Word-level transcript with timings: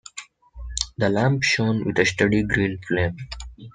The 0.97 1.09
lamp 1.09 1.43
shone 1.43 1.85
with 1.85 1.99
a 1.99 2.05
steady 2.07 2.41
green 2.41 2.81
flame. 2.87 3.17